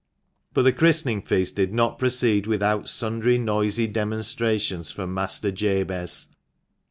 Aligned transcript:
But 0.55 0.63
the 0.63 0.73
christening 0.73 1.21
feast 1.21 1.55
did 1.55 1.71
not 1.75 1.99
proceed 1.99 2.47
without 2.47 2.89
sundry 2.89 3.37
noisy 3.37 3.85
demonstrations 3.85 4.89
from 4.91 5.13
Master 5.13 5.51
Jabez. 5.51 6.29